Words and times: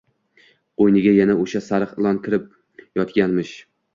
Qo`yniga 0.81 1.13
yana 1.17 1.35
o`sha 1.43 1.61
sariq 1.67 1.93
ilon 2.01 2.21
kirib 2.27 2.47
yotganmish 3.01 3.55